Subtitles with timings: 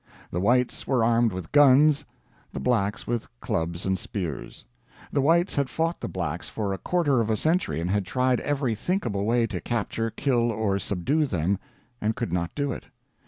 [0.31, 2.05] The Whites were armed with guns,
[2.53, 4.65] the Blacks with clubs and spears.
[5.11, 8.39] The Whites had fought the Blacks for a quarter of a century, and had tried
[8.39, 11.59] every thinkable way to capture, kill, or subdue them;
[12.01, 12.85] and could not do it.